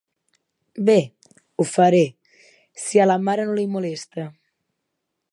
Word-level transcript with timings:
Bé, 0.85 0.95
ho 1.57 1.65
faré, 1.73 1.99
si 2.85 3.03
a 3.03 3.07
la 3.09 3.19
mare 3.27 3.45
no 3.51 3.57
li 3.59 3.67
molesta. 3.75 4.25